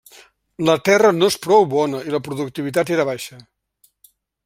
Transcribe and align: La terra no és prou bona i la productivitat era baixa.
La 0.69 0.75
terra 0.89 1.11
no 1.17 1.29
és 1.33 1.37
prou 1.45 1.69
bona 1.75 2.01
i 2.09 2.17
la 2.17 2.23
productivitat 2.31 2.93
era 2.97 3.09
baixa. 3.15 3.43